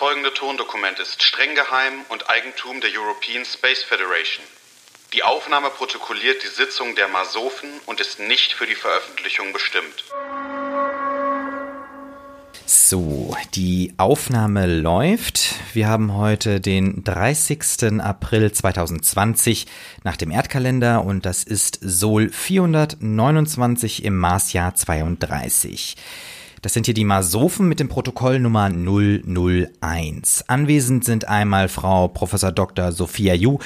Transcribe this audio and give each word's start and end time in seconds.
folgende 0.00 0.32
Tondokument 0.32 0.98
ist 0.98 1.22
streng 1.22 1.54
geheim 1.54 1.92
und 2.08 2.30
Eigentum 2.30 2.80
der 2.80 2.88
European 2.98 3.44
Space 3.44 3.82
Federation. 3.82 4.42
Die 5.12 5.22
Aufnahme 5.22 5.68
protokolliert 5.68 6.42
die 6.42 6.46
Sitzung 6.46 6.94
der 6.94 7.08
Masofen 7.08 7.68
und 7.84 8.00
ist 8.00 8.18
nicht 8.18 8.54
für 8.54 8.64
die 8.64 8.74
Veröffentlichung 8.74 9.52
bestimmt. 9.52 10.04
So, 12.64 13.36
die 13.52 13.92
Aufnahme 13.98 14.66
läuft. 14.66 15.56
Wir 15.74 15.88
haben 15.88 16.16
heute 16.16 16.62
den 16.62 17.04
30. 17.04 18.00
April 18.00 18.52
2020 18.52 19.66
nach 20.02 20.16
dem 20.16 20.30
Erdkalender 20.30 21.04
und 21.04 21.26
das 21.26 21.44
ist 21.44 21.78
Sol 21.82 22.30
429 22.30 24.02
im 24.02 24.16
Marsjahr 24.16 24.74
32. 24.74 25.96
Das 26.62 26.74
sind 26.74 26.84
hier 26.84 26.94
die 26.94 27.04
Masophen 27.04 27.68
mit 27.68 27.80
dem 27.80 27.88
Protokoll 27.88 28.38
Nummer 28.38 28.68
001. 28.68 30.44
Anwesend 30.46 31.06
sind 31.06 31.26
einmal 31.26 31.68
Frau 31.70 32.08
Professor 32.08 32.52
Dr. 32.52 32.92
Sophia 32.92 33.32
Ju 33.32 33.58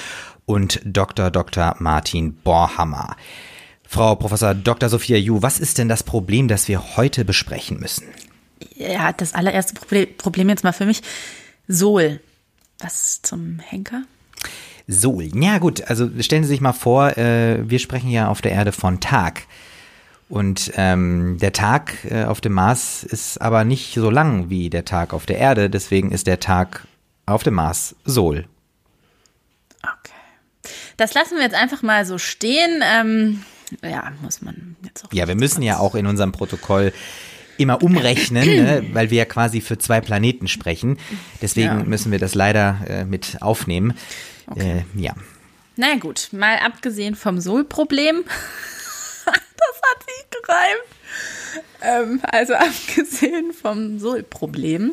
und 0.46 0.80
Dr. 0.84 1.32
Dr. 1.32 1.74
Martin 1.80 2.34
Borhammer. 2.34 3.16
Frau 3.82 4.14
Professor 4.14 4.54
Dr. 4.54 4.88
Sophia 4.88 5.16
Ju, 5.16 5.42
was 5.42 5.58
ist 5.58 5.78
denn 5.78 5.88
das 5.88 6.04
Problem, 6.04 6.46
das 6.46 6.68
wir 6.68 6.96
heute 6.96 7.24
besprechen 7.24 7.80
müssen? 7.80 8.04
Ja, 8.76 9.12
das 9.12 9.34
allererste 9.34 9.74
Problem 9.74 10.48
jetzt 10.48 10.62
mal 10.62 10.72
für 10.72 10.86
mich. 10.86 11.02
Sol. 11.66 12.20
Was 12.78 13.22
zum 13.22 13.58
Henker? 13.58 14.02
Sol. 14.86 15.30
Ja 15.34 15.58
gut, 15.58 15.82
also 15.82 16.08
stellen 16.20 16.44
Sie 16.44 16.50
sich 16.50 16.60
mal 16.60 16.72
vor, 16.72 17.16
äh, 17.18 17.68
wir 17.68 17.80
sprechen 17.80 18.10
ja 18.10 18.28
auf 18.28 18.40
der 18.40 18.52
Erde 18.52 18.70
von 18.70 19.00
Tag. 19.00 19.46
Und 20.28 20.72
ähm, 20.76 21.38
der 21.38 21.52
Tag 21.52 22.04
äh, 22.10 22.24
auf 22.24 22.40
dem 22.40 22.52
Mars 22.52 23.04
ist 23.04 23.40
aber 23.40 23.64
nicht 23.64 23.94
so 23.94 24.10
lang 24.10 24.48
wie 24.48 24.70
der 24.70 24.84
Tag 24.84 25.12
auf 25.12 25.26
der 25.26 25.38
Erde. 25.38 25.68
Deswegen 25.68 26.10
ist 26.10 26.26
der 26.26 26.40
Tag 26.40 26.86
auf 27.26 27.42
dem 27.42 27.54
Mars 27.54 27.94
Sol. 28.04 28.46
Okay. 29.82 30.14
Das 30.96 31.14
lassen 31.14 31.36
wir 31.36 31.42
jetzt 31.42 31.54
einfach 31.54 31.82
mal 31.82 32.06
so 32.06 32.18
stehen. 32.18 32.82
Ähm, 32.82 33.42
ja, 33.82 34.12
muss 34.22 34.40
man 34.40 34.76
jetzt 34.82 35.04
auch. 35.04 35.12
Ja, 35.12 35.28
wir 35.28 35.34
müssen 35.34 35.62
ja 35.62 35.78
auch 35.78 35.94
in 35.94 36.06
unserem 36.06 36.32
Protokoll 36.32 36.92
immer 37.58 37.82
umrechnen, 37.82 38.44
ne, 38.64 38.84
weil 38.92 39.10
wir 39.10 39.18
ja 39.18 39.24
quasi 39.24 39.60
für 39.60 39.78
zwei 39.78 40.00
Planeten 40.00 40.48
sprechen. 40.48 40.98
Deswegen 41.42 41.78
ja. 41.78 41.84
müssen 41.84 42.12
wir 42.12 42.18
das 42.18 42.34
leider 42.34 42.78
äh, 42.88 43.04
mit 43.04 43.38
aufnehmen. 43.40 43.94
Okay. 44.46 44.84
Äh, 44.96 45.00
ja. 45.00 45.14
Na 45.76 45.96
gut, 45.96 46.28
mal 46.32 46.58
abgesehen 46.58 47.14
vom 47.14 47.40
Sol-Problem 47.40 48.24
gereimt. 50.54 50.82
Ähm, 51.82 52.20
also 52.22 52.54
abgesehen 52.54 53.52
vom 53.52 53.98
Soul-Problem. 53.98 54.92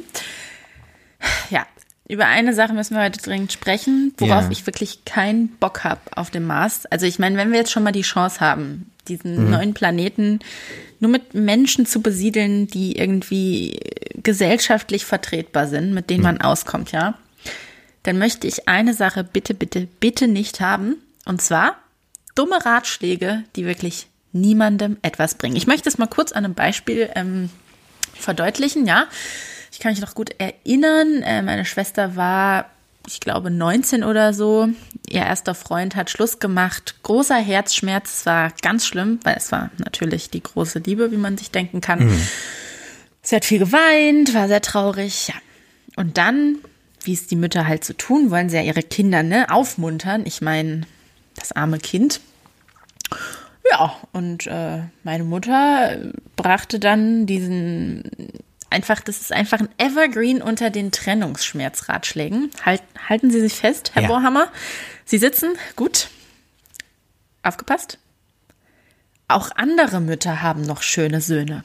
Ja, 1.50 1.66
über 2.08 2.26
eine 2.26 2.54
Sache 2.54 2.74
müssen 2.74 2.96
wir 2.96 3.04
heute 3.04 3.22
dringend 3.22 3.54
sprechen, 3.54 4.14
worauf 4.18 4.46
ja. 4.46 4.52
ich 4.52 4.66
wirklich 4.66 5.06
keinen 5.06 5.50
Bock 5.58 5.84
habe 5.84 6.02
auf 6.16 6.30
dem 6.30 6.46
Mars. 6.46 6.86
Also 6.88 7.06
ich 7.06 7.20
meine, 7.20 7.38
wenn 7.38 7.52
wir 7.52 7.60
jetzt 7.60 7.72
schon 7.72 7.84
mal 7.84 7.92
die 7.92 8.02
Chance 8.02 8.40
haben, 8.40 8.92
diesen 9.08 9.46
mhm. 9.46 9.52
neuen 9.52 9.74
Planeten 9.74 10.40
nur 11.00 11.10
mit 11.10 11.34
Menschen 11.34 11.86
zu 11.86 12.02
besiedeln, 12.02 12.68
die 12.68 12.98
irgendwie 12.98 13.80
gesellschaftlich 14.16 15.06
vertretbar 15.06 15.68
sind, 15.68 15.94
mit 15.94 16.10
denen 16.10 16.20
mhm. 16.20 16.26
man 16.26 16.42
auskommt, 16.42 16.92
ja, 16.92 17.18
dann 18.04 18.18
möchte 18.18 18.48
ich 18.48 18.68
eine 18.68 18.94
Sache 18.94 19.24
bitte, 19.24 19.54
bitte, 19.54 19.88
bitte 20.00 20.28
nicht 20.28 20.60
haben. 20.60 20.98
Und 21.26 21.42
zwar 21.42 21.78
dumme 22.36 22.66
Ratschläge, 22.66 23.44
die 23.56 23.66
wirklich 23.66 24.08
niemandem 24.34 24.98
etwas 25.02 25.36
bringen. 25.36 25.56
Ich 25.56 25.68
möchte 25.68 25.90
es 25.90 25.98
mal 25.98 26.08
kurz 26.08 26.32
an 26.32 26.46
einem 26.46 26.54
Beispiel 26.54 27.10
ähm, 27.16 27.50
verdeutlichen, 28.14 28.86
ja. 28.86 29.06
Ich 29.72 29.80
kann 29.80 29.92
mich 29.92 30.02
noch 30.02 30.16
gut 30.16 30.32
erinnern, 30.38 31.24
äh, 31.24 31.42
meine 31.42 31.66
Schwester 31.66 32.16
war, 32.16 32.70
ich 33.08 33.20
glaube, 33.20 33.50
19 33.50 34.04
oder 34.04 34.34
so. 34.34 34.70
Ihr 35.10 35.22
erster 35.22 35.56
Freund 35.56 35.96
hat 35.96 36.10
Schluss 36.10 36.40
gemacht. 36.40 36.96
Großer 37.04 37.38
Herzschmerz, 37.38 38.20
es 38.20 38.26
war 38.26 38.54
ganz 38.62 38.86
schlimm, 38.86 39.20
weil 39.24 39.36
es 39.38 39.52
war 39.52 39.72
natürlich 39.78 40.30
die 40.30 40.44
große 40.44 40.80
Liebe, 40.80 41.12
wie 41.12 41.18
man 41.18 41.38
sich 41.38 41.52
denken 41.52 41.82
kann. 41.82 42.06
Mhm. 42.06 42.28
Sie 43.24 43.36
hat 43.36 43.46
viel 43.46 43.60
geweint, 43.60 44.34
war 44.34 44.48
sehr 44.48 44.62
traurig, 44.62 45.30
ja. 45.30 45.36
Und 45.96 46.18
dann, 46.18 46.58
wie 47.04 47.14
es 47.14 47.28
die 47.28 47.36
Mütter 47.36 47.68
halt 47.68 47.84
so 47.84 47.94
tun, 47.94 48.32
wollen 48.32 48.50
sie 48.50 48.58
ja 48.58 48.64
ihre 48.64 48.84
Kinder 48.84 49.24
ne, 49.24 49.50
aufmuntern. 49.50 50.26
Ich 50.26 50.42
meine, 50.42 50.82
das 51.36 51.52
arme 51.52 51.80
Kind. 51.80 52.22
Ja, 53.70 53.96
und 54.12 54.48
äh, 54.48 54.80
meine 55.04 55.24
Mutter 55.24 55.98
brachte 56.36 56.80
dann 56.80 57.26
diesen 57.26 58.04
einfach, 58.72 59.02
das 59.02 59.22
ist 59.22 59.32
einfach 59.32 59.60
ein 59.60 59.70
Evergreen 59.78 60.42
unter 60.42 60.70
den 60.70 60.92
Trennungsschmerzratschlägen. 60.92 62.50
Halt, 62.66 62.82
halten 63.08 63.30
Sie 63.30 63.40
sich 63.40 63.54
fest, 63.54 63.92
Herr 63.94 64.04
ja. 64.04 64.08
Bohrhammer. 64.08 64.48
Sie 65.06 65.18
sitzen, 65.18 65.56
gut. 65.76 66.10
Aufgepasst. 67.44 68.00
Auch 69.28 69.52
andere 69.56 70.02
Mütter 70.02 70.42
haben 70.42 70.62
noch 70.62 70.82
schöne 70.82 71.22
Söhne. 71.22 71.64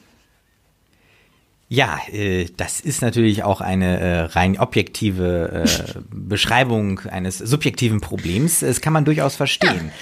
Ja, 1.69 1.99
äh, 2.11 2.47
das 2.55 2.79
ist 2.79 3.01
natürlich 3.01 3.43
auch 3.43 3.59
eine 3.59 3.99
äh, 3.99 4.19
rein 4.21 4.57
objektive 4.57 5.65
äh, 5.65 5.99
Beschreibung 6.09 6.99
eines 6.99 7.37
subjektiven 7.37 7.99
Problems. 7.99 8.61
Das 8.61 8.79
kann 8.79 8.93
man 8.93 9.05
durchaus 9.05 9.35
verstehen. 9.35 9.87
Ja. 9.87 9.93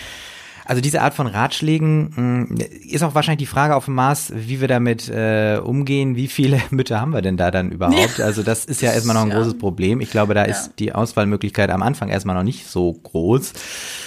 Also 0.65 0.81
diese 0.81 1.01
Art 1.01 1.13
von 1.13 1.27
Ratschlägen 1.27 2.09
mh, 2.09 2.15
hm, 2.15 2.57
ist 2.89 3.03
auch 3.03 3.15
wahrscheinlich 3.15 3.47
die 3.47 3.51
Frage 3.51 3.75
auf 3.75 3.85
dem 3.85 3.95
Mars, 3.95 4.33
wie 4.35 4.61
wir 4.61 4.67
damit 4.67 5.07
äh, 5.09 5.59
umgehen. 5.63 6.15
Wie 6.15 6.27
viele 6.27 6.59
Mütter 6.71 6.99
haben 6.99 7.11
wir 7.11 7.21
denn 7.21 7.37
da 7.37 7.51
dann 7.51 7.71
überhaupt? 7.71 8.19
Also 8.19 8.43
das 8.43 8.65
ist 8.65 8.81
ja 8.81 8.91
erstmal 8.91 9.15
noch 9.15 9.23
ein 9.23 9.29
ja. 9.29 9.37
großes 9.37 9.57
Problem. 9.57 10.01
Ich 10.01 10.11
glaube, 10.11 10.33
da 10.33 10.45
ja. 10.45 10.51
ist 10.51 10.73
die 10.79 10.93
Auswahlmöglichkeit 10.93 11.69
am 11.69 11.81
Anfang 11.81 12.09
erstmal 12.09 12.35
noch 12.35 12.43
nicht 12.43 12.67
so 12.67 12.91
groß. 12.91 13.53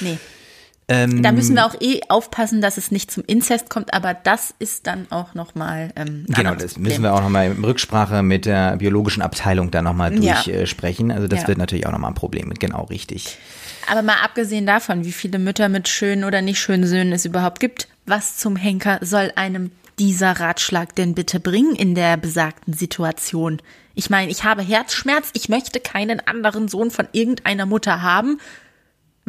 Nee. 0.01 0.19
Ähm, 0.91 1.23
da 1.23 1.33
müssen 1.33 1.55
wir 1.55 1.67
auch 1.67 1.75
eh 1.81 2.01
aufpassen, 2.09 2.63
dass 2.63 2.79
es 2.79 2.91
nicht 2.91 3.11
zum 3.11 3.23
Inzest 3.27 3.69
kommt, 3.69 3.93
aber 3.93 4.15
das 4.15 4.55
ist 4.59 4.87
dann 4.87 5.07
auch 5.11 5.35
nochmal 5.35 5.91
ähm, 5.97 6.25
Genau, 6.29 6.55
das 6.55 6.75
Problem. 6.75 6.83
müssen 6.85 7.03
wir 7.03 7.15
auch 7.15 7.21
nochmal 7.21 7.51
in 7.51 7.63
Rücksprache 7.63 8.23
mit 8.23 8.47
der 8.47 8.77
biologischen 8.77 9.21
Abteilung 9.21 9.71
da 9.71 9.83
nochmal 9.83 10.15
durchsprechen. 10.15 11.11
Ja. 11.11 11.17
also 11.17 11.29
das 11.29 11.43
ja. 11.43 11.49
wird 11.49 11.59
natürlich 11.59 11.87
auch 11.87 11.93
nochmal 11.93 12.13
ein 12.13 12.15
Problem, 12.15 12.55
genau 12.55 12.85
richtig. 12.85 13.37
Aber 13.91 14.01
mal 14.01 14.17
abgesehen 14.25 14.65
davon, 14.67 15.05
wie 15.05 15.13
viele 15.13 15.39
Mütter 15.39 15.69
mit 15.69 15.89
schönen 15.89 16.25
oder 16.25 16.41
nicht 16.41 16.59
schönen 16.59 16.87
Söhnen 16.87 17.13
es 17.13 17.27
überhaupt 17.27 17.61
gibt, 17.61 17.89
was 18.07 18.39
zum 18.39 18.57
Henker 18.57 18.99
soll 19.03 19.31
einem 19.37 19.71
dieser 19.99 20.41
Ratschlag 20.41 20.95
denn 20.95 21.15
bitte 21.15 21.39
bringen 21.39 21.75
in 21.75 21.95
der 21.95 22.17
besagten 22.17 22.73
Situation? 22.73 23.61
Ich 23.95 24.09
meine, 24.09 24.31
ich 24.31 24.45
habe 24.45 24.63
Herzschmerz, 24.63 25.31
ich 25.35 25.51
möchte 25.51 25.81
keinen 25.81 26.27
anderen 26.27 26.69
Sohn 26.69 26.91
von 26.91 27.09
irgendeiner 27.13 27.67
Mutter 27.67 28.01
haben 28.01 28.39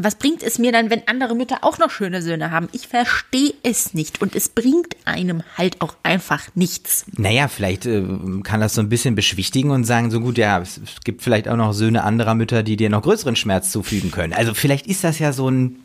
was 0.04 0.16
bringt 0.16 0.44
es 0.44 0.60
mir 0.60 0.72
dann, 0.72 0.90
wenn 0.90 1.08
andere 1.08 1.36
Mütter 1.36 1.60
auch 1.62 1.78
noch 1.78 1.92
schöne 1.92 2.22
Söhne 2.22 2.52
haben? 2.52 2.70
Ich 2.72 2.88
verstehe 2.88 3.54
es 3.64 3.94
nicht 3.94 4.22
und 4.22 4.36
es 4.36 4.50
bringt 4.50 4.96
einem 5.06 5.44
halt 5.58 5.82
auch 5.82 5.96
einfach 6.04 6.48
nichts. 6.56 7.06
Naja, 7.18 7.48
vielleicht 7.48 7.86
äh, 7.86 8.04
kann 8.44 8.62
das 8.62 8.74
so 8.74 8.82
ein 8.82 8.90
bisschen 8.90 9.16
beschwichtigen 9.16 9.72
und 9.72 9.84
sagen, 9.84 10.12
so 10.12 10.20
gut, 10.20 10.38
ja, 10.38 10.60
es 10.60 10.80
gibt 11.04 11.22
vielleicht 11.22 11.48
auch 11.48 11.58
noch 11.58 11.74
Söhne 11.74 12.04
anderer 12.04 12.36
Mütter, 12.36 12.64
die 12.64 12.78
dir 12.78 12.90
noch 12.90 13.02
größeren 13.02 13.36
Schmerz 13.36 13.72
zufügen 13.72 14.12
können. 14.12 14.34
Also 14.34 14.54
vielleicht 14.54 14.88
ist 14.88 15.04
das 15.04 15.20
ja 15.20 15.34
so 15.34 15.50
ein 15.50 15.80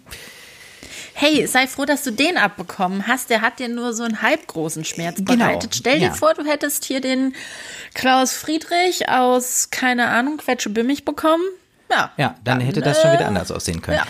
hey, 1.14 1.46
sei 1.46 1.66
froh, 1.66 1.84
dass 1.84 2.02
du 2.02 2.10
den 2.10 2.36
abbekommen 2.36 3.06
hast. 3.06 3.30
Der 3.30 3.40
hat 3.40 3.58
dir 3.58 3.68
nur 3.68 3.94
so 3.94 4.02
einen 4.02 4.20
halbgroßen 4.20 4.84
Schmerz 4.84 5.16
genau. 5.16 5.32
bereitet. 5.32 5.70
Genau. 5.70 5.74
Stell 5.74 5.98
dir 6.00 6.06
ja. 6.06 6.12
vor, 6.12 6.34
du 6.34 6.44
hättest 6.44 6.84
hier 6.84 7.00
den 7.00 7.34
Klaus 7.94 8.32
Friedrich 8.34 9.08
aus, 9.08 9.70
keine 9.70 10.08
Ahnung, 10.08 10.38
Quetschebimmig 10.38 11.04
bekommen. 11.04 11.44
Ja, 11.90 12.10
ja 12.16 12.28
dann, 12.44 12.58
dann 12.58 12.60
hätte 12.60 12.80
das 12.80 13.00
schon 13.00 13.12
wieder 13.12 13.26
anders 13.26 13.50
aussehen 13.50 13.82
können. 13.82 13.98
Ja. 13.98 14.06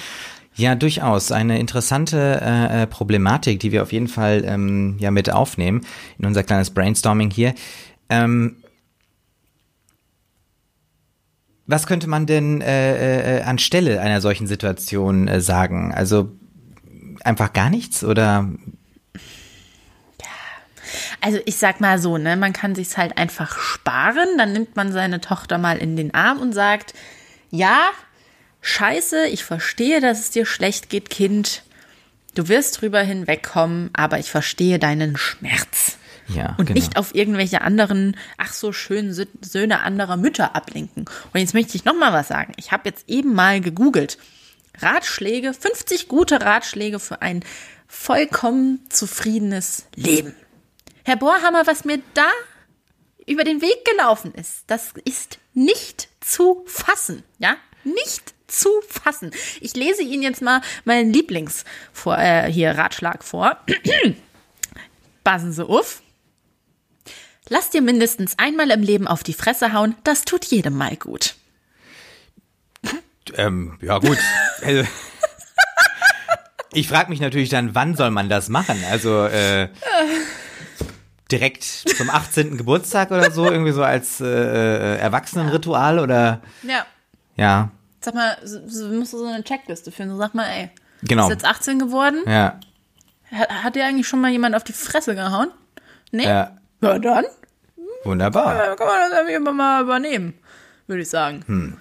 Ja, 0.56 0.76
durchaus. 0.76 1.32
Eine 1.32 1.58
interessante 1.58 2.40
äh, 2.40 2.82
äh, 2.82 2.86
Problematik, 2.86 3.58
die 3.58 3.72
wir 3.72 3.82
auf 3.82 3.92
jeden 3.92 4.06
Fall 4.06 4.44
ähm, 4.46 4.96
ja 5.00 5.10
mit 5.10 5.28
aufnehmen 5.30 5.84
in 6.16 6.26
unser 6.26 6.44
kleines 6.44 6.70
Brainstorming 6.70 7.30
hier. 7.30 7.54
Ähm, 8.08 8.62
was 11.66 11.86
könnte 11.86 12.06
man 12.08 12.26
denn 12.26 12.60
äh, 12.60 13.38
äh, 13.38 13.42
anstelle 13.42 14.00
einer 14.00 14.20
solchen 14.20 14.46
Situation 14.46 15.26
äh, 15.26 15.40
sagen? 15.40 15.92
Also 15.92 16.30
einfach 17.24 17.52
gar 17.52 17.70
nichts 17.70 18.04
oder? 18.04 18.48
Also 21.20 21.38
ich 21.46 21.56
sag 21.56 21.80
mal 21.80 21.98
so, 21.98 22.18
ne, 22.18 22.36
man 22.36 22.52
kann 22.52 22.74
sich's 22.74 22.96
halt 22.96 23.16
einfach 23.16 23.58
sparen. 23.58 24.28
Dann 24.36 24.52
nimmt 24.52 24.76
man 24.76 24.92
seine 24.92 25.20
Tochter 25.20 25.58
mal 25.58 25.78
in 25.78 25.96
den 25.96 26.12
Arm 26.14 26.38
und 26.38 26.52
sagt, 26.52 26.94
ja, 27.54 27.90
scheiße, 28.62 29.26
ich 29.28 29.44
verstehe, 29.44 30.00
dass 30.00 30.18
es 30.18 30.30
dir 30.30 30.44
schlecht 30.44 30.88
geht, 30.88 31.08
Kind. 31.08 31.62
Du 32.34 32.48
wirst 32.48 32.80
drüber 32.80 33.00
hinwegkommen, 33.00 33.90
aber 33.92 34.18
ich 34.18 34.30
verstehe 34.30 34.80
deinen 34.80 35.16
Schmerz. 35.16 35.98
Ja, 36.26 36.56
und 36.58 36.66
genau. 36.66 36.80
nicht 36.80 36.96
auf 36.96 37.14
irgendwelche 37.14 37.60
anderen, 37.60 38.16
ach 38.38 38.52
so 38.52 38.72
schönen 38.72 39.12
Söhne 39.40 39.80
anderer 39.80 40.16
Mütter 40.16 40.56
ablenken. 40.56 41.04
Und 41.32 41.40
jetzt 41.40 41.54
möchte 41.54 41.76
ich 41.76 41.84
noch 41.84 41.94
mal 41.94 42.12
was 42.12 42.28
sagen. 42.28 42.54
Ich 42.56 42.72
habe 42.72 42.88
jetzt 42.88 43.08
eben 43.08 43.34
mal 43.34 43.60
gegoogelt. 43.60 44.18
Ratschläge, 44.80 45.54
50 45.54 46.08
gute 46.08 46.40
Ratschläge 46.40 46.98
für 46.98 47.22
ein 47.22 47.44
vollkommen 47.86 48.80
zufriedenes 48.88 49.86
Leben. 49.94 50.34
Herr 51.04 51.16
Bohrhammer, 51.16 51.66
was 51.66 51.84
mir 51.84 52.00
da 52.14 52.28
über 53.26 53.44
den 53.44 53.60
Weg 53.60 53.84
gelaufen 53.84 54.34
ist, 54.34 54.64
das 54.66 54.94
ist 55.04 55.38
nicht 55.54 56.08
zu 56.20 56.62
fassen, 56.66 57.22
ja? 57.38 57.56
Nicht 57.84 58.34
zu 58.46 58.68
fassen. 58.88 59.30
Ich 59.60 59.74
lese 59.74 60.02
Ihnen 60.02 60.22
jetzt 60.22 60.42
mal 60.42 60.60
meinen 60.84 61.12
Lieblings 61.12 61.64
vor, 61.92 62.18
äh, 62.18 62.50
hier 62.50 62.76
Ratschlag 62.76 63.24
vor. 63.24 63.58
Passen 65.24 65.52
Sie 65.52 65.66
auf. 65.66 66.02
Lass 67.48 67.70
dir 67.70 67.82
mindestens 67.82 68.38
einmal 68.38 68.70
im 68.70 68.82
Leben 68.82 69.06
auf 69.06 69.22
die 69.22 69.34
Fresse 69.34 69.72
hauen, 69.72 69.94
das 70.04 70.24
tut 70.24 70.44
jedem 70.46 70.76
mal 70.76 70.96
gut. 70.96 71.34
Ähm, 73.38 73.78
ja 73.80 73.98
gut. 74.00 74.18
Also, 74.60 74.86
ich 76.74 76.88
frage 76.88 77.08
mich 77.08 77.20
natürlich 77.20 77.48
dann, 77.48 77.74
wann 77.74 77.96
soll 77.96 78.10
man 78.10 78.28
das 78.28 78.50
machen? 78.50 78.84
Also 78.90 79.24
äh, 79.24 79.68
direkt 81.38 81.64
zum 81.64 82.10
18. 82.10 82.56
Geburtstag 82.58 83.10
oder 83.10 83.30
so, 83.30 83.50
irgendwie 83.50 83.72
so 83.72 83.82
als 83.82 84.20
äh, 84.20 84.26
äh, 84.26 84.96
Erwachsenenritual 84.98 85.98
oder 85.98 86.40
Ja. 86.62 86.86
ja, 87.36 87.70
Sag 88.00 88.14
mal, 88.14 88.36
so, 88.44 88.60
so, 88.68 88.88
musst 88.88 89.12
du 89.14 89.18
so 89.18 89.26
eine 89.26 89.42
Checkliste 89.42 89.90
führen. 89.90 90.10
So 90.10 90.16
sag 90.18 90.34
mal, 90.34 90.46
ey, 90.46 90.70
genau. 91.02 91.24
ist 91.24 91.30
jetzt 91.30 91.44
18 91.44 91.78
geworden? 91.78 92.18
Ja, 92.26 92.60
Hat, 93.32 93.48
hat 93.64 93.74
dir 93.76 93.84
eigentlich 93.86 94.06
schon 94.06 94.20
mal 94.20 94.30
jemand 94.30 94.54
auf 94.54 94.62
die 94.64 94.74
Fresse 94.74 95.14
gehauen? 95.14 95.48
Nee? 96.12 96.24
ja, 96.24 96.52
Ja, 96.82 96.98
dann 96.98 97.24
wunderbar. 98.04 98.72
äh, 98.72 98.76
kann 98.76 98.86
man 98.86 98.96
das 99.10 99.12
irgendwie 99.18 99.34
immer 99.34 99.52
mal 99.52 99.82
übernehmen, 99.82 100.34
würde 100.86 101.02
ich 101.02 101.08
sagen. 101.08 101.42
Hm. 101.46 101.76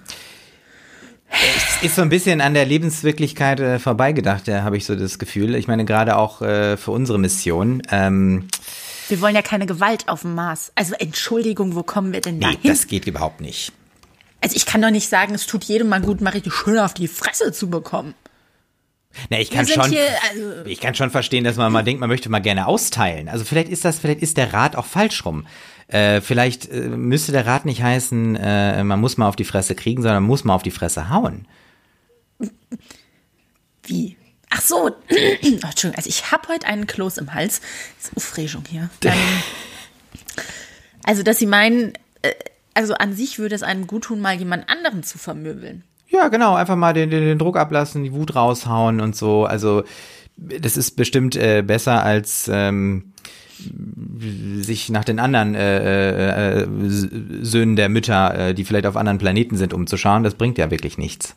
Ist 1.81 1.95
so 1.95 2.01
ein 2.03 2.09
bisschen 2.09 2.41
an 2.41 2.53
der 2.53 2.65
Lebenswirklichkeit 2.65 3.59
äh, 3.59 3.79
vorbeigedacht, 3.79 4.47
äh, 4.47 4.61
habe 4.61 4.77
ich 4.77 4.85
so 4.85 4.95
das 4.95 5.17
Gefühl. 5.19 5.55
Ich 5.55 5.67
meine, 5.67 5.83
gerade 5.83 6.15
auch 6.15 6.41
äh, 6.41 6.77
für 6.77 6.91
unsere 6.91 7.17
Mission. 7.19 7.81
Ähm, 7.91 8.47
Wir 9.13 9.21
wollen 9.21 9.35
ja 9.35 9.43
keine 9.43 9.67
Gewalt 9.67 10.09
auf 10.09 10.21
dem 10.21 10.33
Mars. 10.33 10.71
Also 10.73 10.95
Entschuldigung, 10.95 11.75
wo 11.75 11.83
kommen 11.83 12.13
wir 12.13 12.21
denn 12.21 12.39
da 12.39 12.47
nee, 12.47 12.57
hin? 12.59 12.71
das 12.71 12.87
geht 12.87 13.05
überhaupt 13.05 13.41
nicht. 13.41 13.71
Also 14.41 14.55
ich 14.55 14.65
kann 14.65 14.81
doch 14.81 14.89
nicht 14.89 15.07
sagen, 15.07 15.35
es 15.35 15.45
tut 15.45 15.65
jedem 15.65 15.89
mal 15.89 16.01
gut, 16.01 16.19
mal 16.19 16.31
richtig 16.31 16.51
schön 16.51 16.79
auf 16.79 16.95
die 16.95 17.07
Fresse 17.07 17.51
zu 17.51 17.69
bekommen. 17.69 18.15
Na, 19.29 19.39
ich 19.39 19.51
kann 19.51 19.67
schon, 19.67 19.91
hier, 19.91 20.07
also, 20.31 20.65
ich 20.65 20.81
kann 20.81 20.95
schon 20.95 21.11
verstehen, 21.11 21.43
dass 21.43 21.57
man 21.57 21.71
mal 21.71 21.83
denkt, 21.83 21.99
man 21.99 22.09
möchte 22.09 22.27
mal 22.29 22.39
gerne 22.39 22.65
austeilen. 22.65 23.29
Also 23.29 23.45
vielleicht 23.45 23.69
ist 23.69 23.85
das, 23.85 23.99
vielleicht 23.99 24.23
ist 24.23 24.35
der 24.37 24.51
Rat 24.51 24.75
auch 24.75 24.87
falsch 24.87 25.23
rum. 25.25 25.45
Äh, 25.89 26.19
vielleicht 26.19 26.71
äh, 26.71 26.81
müsste 26.81 27.31
der 27.33 27.45
Rat 27.45 27.65
nicht 27.65 27.83
heißen, 27.83 28.35
äh, 28.35 28.83
man 28.83 28.99
muss 28.99 29.17
mal 29.17 29.27
auf 29.27 29.35
die 29.35 29.43
Fresse 29.43 29.75
kriegen, 29.75 30.01
sondern 30.01 30.23
man 30.23 30.27
muss 30.27 30.43
mal 30.43 30.55
auf 30.55 30.63
die 30.63 30.71
Fresse 30.71 31.11
hauen. 31.11 31.47
wie? 33.83 34.17
Ach 34.55 34.61
so, 34.61 34.87
oh, 34.87 34.91
Entschuldigung, 35.41 35.95
also 35.95 36.07
ich 36.09 36.31
habe 36.31 36.47
heute 36.49 36.67
einen 36.67 36.85
Kloß 36.87 37.17
im 37.17 37.33
Hals. 37.33 37.61
Das 37.97 38.09
ist 38.09 38.17
Aufregung 38.17 38.63
hier. 38.69 38.89
Ähm, 39.03 39.11
also, 41.03 41.23
dass 41.23 41.39
Sie 41.39 41.45
meinen, 41.47 41.93
äh, 42.21 42.31
also 42.73 42.93
an 42.93 43.13
sich 43.13 43.39
würde 43.39 43.55
es 43.55 43.63
einem 43.63 43.87
gut 43.87 44.03
tun, 44.05 44.21
mal 44.21 44.35
jemand 44.35 44.69
anderen 44.69 45.03
zu 45.03 45.17
vermöbeln. 45.17 45.83
Ja, 46.09 46.27
genau, 46.27 46.55
einfach 46.55 46.75
mal 46.75 46.93
den, 46.93 47.09
den, 47.09 47.23
den 47.23 47.39
Druck 47.39 47.57
ablassen, 47.57 48.03
die 48.03 48.13
Wut 48.13 48.35
raushauen 48.35 49.01
und 49.01 49.15
so. 49.15 49.45
Also 49.45 49.83
das 50.37 50.77
ist 50.77 50.91
bestimmt 50.95 51.35
äh, 51.35 51.63
besser 51.63 52.03
als 52.03 52.49
ähm, 52.51 53.13
sich 54.61 54.89
nach 54.89 55.03
den 55.03 55.19
anderen 55.19 55.55
äh, 55.55 56.59
äh, 56.61 56.67
S- 56.85 57.07
Söhnen 57.41 57.75
der 57.75 57.89
Mütter, 57.89 58.49
äh, 58.49 58.53
die 58.53 58.63
vielleicht 58.65 58.85
auf 58.85 58.95
anderen 58.97 59.17
Planeten 59.17 59.57
sind, 59.57 59.73
umzuschauen. 59.73 60.23
Das 60.23 60.35
bringt 60.35 60.57
ja 60.59 60.69
wirklich 60.69 60.97
nichts. 60.97 61.35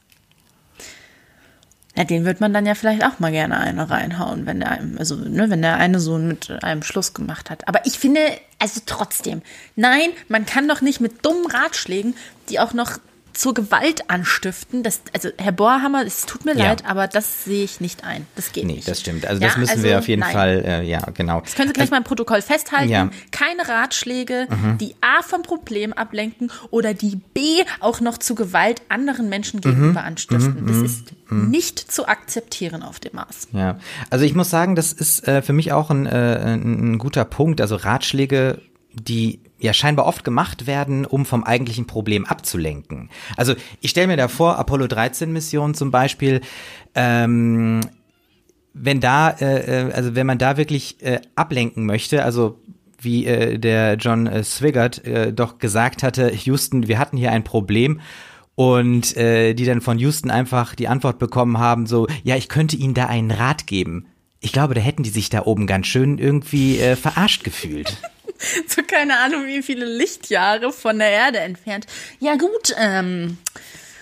Ja, 1.96 2.04
den 2.04 2.26
wird 2.26 2.40
man 2.40 2.52
dann 2.52 2.66
ja 2.66 2.74
vielleicht 2.74 3.04
auch 3.04 3.18
mal 3.20 3.32
gerne 3.32 3.58
eine 3.58 3.88
reinhauen, 3.88 4.44
wenn 4.44 4.60
der 4.60 4.70
einem, 4.70 4.98
also, 4.98 5.16
ne, 5.16 5.48
wenn 5.48 5.62
der 5.62 5.76
eine 5.78 5.98
Sohn 5.98 6.28
mit 6.28 6.62
einem 6.62 6.82
Schluss 6.82 7.14
gemacht 7.14 7.48
hat. 7.48 7.66
Aber 7.68 7.86
ich 7.86 7.98
finde, 7.98 8.20
also 8.58 8.82
trotzdem, 8.84 9.40
nein, 9.76 10.10
man 10.28 10.44
kann 10.44 10.68
doch 10.68 10.82
nicht 10.82 11.00
mit 11.00 11.24
dummen 11.24 11.46
Ratschlägen, 11.46 12.14
die 12.50 12.60
auch 12.60 12.74
noch 12.74 12.98
zur 13.36 13.54
Gewalt 13.54 14.08
anstiften. 14.10 14.82
Das, 14.82 15.00
also, 15.12 15.28
Herr 15.38 15.52
Bohrhammer, 15.52 16.04
es 16.06 16.26
tut 16.26 16.44
mir 16.44 16.56
Ja. 16.56 16.64
leid, 16.68 16.84
aber 16.86 17.06
das 17.06 17.44
sehe 17.44 17.64
ich 17.64 17.80
nicht 17.80 18.02
ein. 18.04 18.26
Das 18.34 18.52
geht 18.52 18.64
Nee, 18.64 18.74
nicht. 18.76 18.88
das 18.88 19.00
stimmt. 19.00 19.26
Also 19.26 19.42
Ja, 19.42 19.48
das 19.48 19.56
müssen 19.58 19.70
also, 19.72 19.82
wir 19.84 19.98
auf 19.98 20.08
jeden 20.08 20.20
nein. 20.20 20.32
Fall, 20.32 20.64
äh, 20.66 20.82
ja, 20.84 21.00
genau. 21.12 21.40
Das 21.42 21.54
können 21.54 21.68
Sie 21.68 21.74
gleich 21.74 21.90
mal 21.90 21.98
im 21.98 22.04
Protokoll 22.04 22.40
festhalten. 22.42 22.88
Ja. 22.90 23.04
Mhm. 23.06 23.10
Keine 23.30 23.68
Ratschläge, 23.68 24.48
die 24.80 24.94
A 25.00 25.22
vom 25.22 25.42
Problem 25.42 25.92
ablenken 25.92 26.50
oder 26.70 26.94
die 26.94 27.16
B 27.34 27.62
auch 27.80 28.00
noch 28.00 28.18
zu 28.18 28.34
Gewalt 28.34 28.82
anderen 28.88 29.28
Menschen 29.28 29.60
gegenüber 29.60 30.00
Mhm. 30.00 30.06
anstiften. 30.06 30.66
Das 30.66 30.76
ist 30.78 31.12
nicht 31.30 31.78
zu 31.92 32.08
akzeptieren 32.08 32.82
auf 32.82 33.00
dem 33.00 33.14
Mars. 33.16 33.48
Ja, 33.52 33.78
also 34.10 34.24
ich 34.24 34.34
muss 34.34 34.50
sagen, 34.50 34.76
das 34.76 34.92
ist 34.92 35.26
äh, 35.28 35.42
für 35.42 35.52
mich 35.52 35.72
auch 35.72 35.90
ein, 35.90 36.06
äh, 36.06 36.54
ein 36.54 36.98
guter 36.98 37.24
Punkt. 37.24 37.60
Also 37.60 37.76
Ratschläge, 37.76 38.60
die 38.92 39.40
ja 39.58 39.72
scheinbar 39.72 40.06
oft 40.06 40.24
gemacht 40.24 40.66
werden, 40.66 41.04
um 41.04 41.24
vom 41.24 41.44
eigentlichen 41.44 41.86
Problem 41.86 42.26
abzulenken. 42.26 43.10
Also 43.36 43.54
ich 43.80 43.90
stelle 43.90 44.08
mir 44.08 44.16
da 44.16 44.28
vor, 44.28 44.58
Apollo 44.58 44.88
13 44.88 45.32
Mission 45.32 45.74
zum 45.74 45.90
Beispiel, 45.90 46.40
ähm, 46.94 47.80
wenn 48.74 49.00
da, 49.00 49.30
äh, 49.30 49.88
äh, 49.88 49.92
also 49.92 50.14
wenn 50.14 50.26
man 50.26 50.38
da 50.38 50.56
wirklich 50.56 51.02
äh, 51.02 51.20
ablenken 51.34 51.86
möchte, 51.86 52.24
also 52.24 52.58
wie 52.98 53.26
äh, 53.26 53.58
der 53.58 53.94
John 53.94 54.26
äh, 54.26 54.44
Swigert 54.44 55.04
äh, 55.04 55.32
doch 55.32 55.58
gesagt 55.58 56.02
hatte, 56.02 56.32
Houston, 56.32 56.88
wir 56.88 56.98
hatten 56.98 57.16
hier 57.16 57.32
ein 57.32 57.44
Problem 57.44 58.00
und 58.54 59.16
äh, 59.16 59.54
die 59.54 59.64
dann 59.64 59.80
von 59.80 59.98
Houston 59.98 60.30
einfach 60.30 60.74
die 60.74 60.88
Antwort 60.88 61.18
bekommen 61.18 61.58
haben, 61.58 61.86
so, 61.86 62.06
ja, 62.24 62.36
ich 62.36 62.48
könnte 62.48 62.76
Ihnen 62.76 62.94
da 62.94 63.06
einen 63.06 63.30
Rat 63.30 63.66
geben. 63.66 64.06
Ich 64.40 64.52
glaube, 64.52 64.74
da 64.74 64.80
hätten 64.80 65.02
die 65.02 65.10
sich 65.10 65.30
da 65.30 65.44
oben 65.44 65.66
ganz 65.66 65.86
schön 65.86 66.18
irgendwie 66.18 66.78
äh, 66.78 66.96
verarscht 66.96 67.44
gefühlt. 67.44 67.98
So 68.68 68.82
keine 68.82 69.18
Ahnung, 69.18 69.46
wie 69.46 69.62
viele 69.62 69.84
Lichtjahre 69.84 70.72
von 70.72 70.98
der 70.98 71.10
Erde 71.10 71.40
entfernt. 71.40 71.86
Ja 72.20 72.36
gut, 72.36 72.74
ähm, 72.78 73.38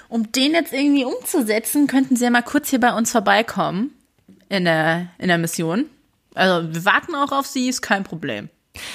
um 0.08 0.30
den 0.32 0.52
jetzt 0.52 0.72
irgendwie 0.72 1.04
umzusetzen, 1.04 1.86
könnten 1.86 2.16
Sie 2.16 2.24
ja 2.24 2.30
mal 2.30 2.42
kurz 2.42 2.70
hier 2.70 2.80
bei 2.80 2.92
uns 2.92 3.10
vorbeikommen 3.10 3.90
in 4.48 4.64
der, 4.64 5.08
in 5.18 5.28
der 5.28 5.38
Mission. 5.38 5.86
Also 6.34 6.72
wir 6.72 6.84
warten 6.84 7.14
auch 7.14 7.32
auf 7.32 7.46
Sie, 7.46 7.68
ist 7.68 7.82
kein 7.82 8.04
Problem. 8.04 8.48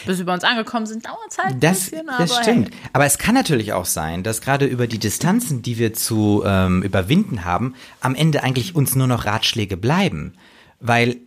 Bis 0.06 0.18
Sie 0.18 0.25
bei 0.25 0.33
uns 0.33 0.44
angekommen 0.44 0.86
sind, 0.86 1.06
dauert 1.06 1.30
es 1.30 1.38
halt 1.38 1.53
ein 1.53 1.59
Das, 1.62 1.89
bisschen, 1.89 2.07
das 2.07 2.31
aber 2.31 2.44
stimmt. 2.44 2.69
Hey. 2.69 2.89
Aber 2.92 3.06
es 3.06 3.18
kann 3.18 3.33
natürlich 3.33 3.71
auch 3.71 3.85
sein, 3.85 4.24
dass 4.24 4.42
gerade 4.42 4.65
über 4.65 4.88
die 4.88 5.00
Distanzen, 5.00 5.62
die 5.62 5.77
wir 5.77 5.94
zu 5.94 6.44
ähm, 6.45 6.83
überwinden 6.83 7.45
haben, 7.45 7.75
am 8.01 8.13
Ende 8.13 8.44
eigentlich 8.44 8.75
uns 8.75 8.95
nur 8.95 9.07
noch 9.07 9.25
Ratschläge 9.25 9.77
bleiben. 9.77 10.33
Weil, 10.81 11.18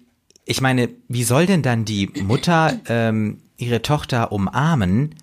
ich 0.44 0.60
meine, 0.60 0.90
wie 1.08 1.24
soll 1.24 1.46
denn 1.46 1.62
dann 1.62 1.86
die 1.86 2.08
Mutter 2.22 2.78
ähm, 2.88 3.38
ihre 3.62 3.82
Tochter 3.82 4.32
umarmen, 4.32 5.14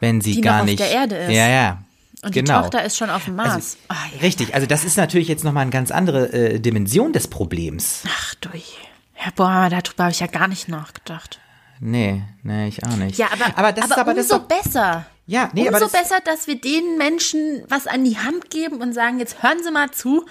wenn 0.00 0.20
sie 0.20 0.32
Die 0.34 0.40
noch 0.40 0.44
gar 0.44 0.60
auf 0.60 0.66
nicht. 0.66 0.78
der 0.80 0.90
Erde 0.90 1.16
ist. 1.16 1.30
Ja, 1.32 1.48
ja. 1.48 1.78
Und 2.22 2.32
genau. 2.32 2.58
die 2.58 2.62
Tochter 2.64 2.84
ist 2.84 2.96
schon 2.98 3.08
auf 3.10 3.24
dem 3.24 3.36
Mars. 3.36 3.54
Also, 3.54 3.76
Ah, 3.88 3.94
ja. 4.14 4.20
Richtig, 4.20 4.54
also 4.54 4.66
das 4.66 4.84
ist 4.84 4.96
natürlich 4.96 5.28
jetzt 5.28 5.42
nochmal 5.44 5.62
eine 5.62 5.70
ganz 5.70 5.90
andere 5.90 6.32
äh, 6.32 6.58
Dimension 6.60 7.12
des 7.12 7.28
Problems. 7.28 8.02
Ach 8.06 8.34
du. 8.36 8.48
Ja, 8.54 9.30
boah, 9.36 9.68
darüber 9.70 10.04
habe 10.04 10.12
ich 10.12 10.20
ja 10.20 10.26
gar 10.26 10.48
nicht 10.48 10.68
nachgedacht. 10.68 11.40
Nee, 11.80 12.22
nee, 12.42 12.68
ich 12.68 12.84
auch 12.84 12.96
nicht. 12.96 13.16
Ja, 13.16 13.28
aber, 13.32 13.56
aber 13.58 13.72
das 13.72 13.86
ist 13.86 13.92
aber 13.98 14.12
das 14.12 14.30
umso 14.30 14.36
ist 14.36 14.50
doch, 14.50 14.62
besser. 14.62 15.06
Ja, 15.26 15.48
nee, 15.54 15.62
umso 15.62 15.76
aber 15.76 15.80
das- 15.80 15.92
besser, 15.92 16.20
dass 16.24 16.46
wir 16.46 16.60
den 16.60 16.98
Menschen 16.98 17.62
was 17.68 17.86
an 17.86 18.04
die 18.04 18.18
Hand 18.18 18.50
geben 18.50 18.82
und 18.82 18.92
sagen, 18.92 19.18
jetzt 19.18 19.42
hören 19.42 19.62
Sie 19.64 19.70
mal 19.70 19.90
zu. 19.90 20.26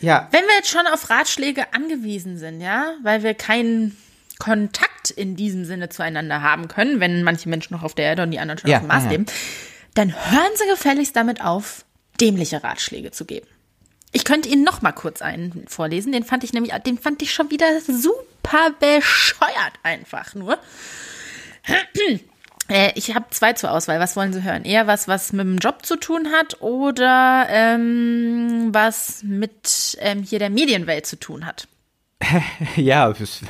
ja, 0.00 0.26
Wenn 0.32 0.42
wir 0.46 0.54
jetzt 0.56 0.68
schon 0.70 0.86
auf 0.92 1.10
Ratschläge 1.10 1.72
angewiesen 1.74 2.38
sind, 2.38 2.60
ja, 2.60 2.94
weil 3.04 3.22
wir 3.22 3.34
keinen 3.34 3.96
Kontakt 4.40 5.10
in 5.10 5.36
diesem 5.36 5.64
Sinne 5.64 5.88
zueinander 5.88 6.42
haben 6.42 6.66
können, 6.66 6.98
wenn 6.98 7.22
manche 7.22 7.48
Menschen 7.48 7.74
noch 7.74 7.84
auf 7.84 7.94
der 7.94 8.06
Erde 8.06 8.24
und 8.24 8.32
die 8.32 8.40
anderen 8.40 8.58
schon 8.58 8.68
Ja, 8.70 8.78
auf 8.78 8.82
dem 8.82 8.88
Mars 8.88 9.04
ja. 9.04 9.10
leben, 9.10 9.26
dann 9.94 10.12
hören 10.12 10.50
Sie 10.56 10.68
gefälligst 10.68 11.14
damit 11.14 11.40
auf, 11.44 11.84
dämliche 12.20 12.64
Ratschläge 12.64 13.12
zu 13.12 13.24
geben. 13.24 13.46
Ich 14.12 14.24
könnte 14.24 14.48
Ihnen 14.48 14.64
noch 14.64 14.82
mal 14.82 14.90
kurz 14.90 15.22
einen 15.22 15.66
vorlesen, 15.68 16.10
den 16.10 16.24
fand 16.24 16.42
ich 16.42 16.52
nämlich, 16.52 16.72
den 16.84 16.98
fand 16.98 17.22
ich 17.22 17.32
schon 17.32 17.50
wieder 17.50 17.66
super 17.80 18.70
bescheuert 18.80 19.74
einfach 19.84 20.34
nur. 20.34 20.58
Äh, 22.68 22.92
Ich 22.94 23.14
habe 23.16 23.26
zwei 23.30 23.52
zur 23.54 23.72
Auswahl. 23.72 23.98
Was 23.98 24.14
wollen 24.14 24.32
Sie 24.32 24.44
hören? 24.44 24.64
Eher 24.64 24.86
was, 24.86 25.08
was 25.08 25.32
mit 25.32 25.44
dem 25.44 25.58
Job 25.58 25.84
zu 25.84 25.96
tun 25.96 26.28
hat 26.30 26.60
oder 26.62 27.46
ähm, 27.50 28.68
was 28.72 29.24
mit 29.24 29.98
ähm, 30.00 30.22
hier 30.22 30.38
der 30.38 30.50
Medienwelt 30.50 31.04
zu 31.04 31.16
tun 31.18 31.46
hat? 31.46 31.66
Ja, 32.76 33.10
es 33.10 33.42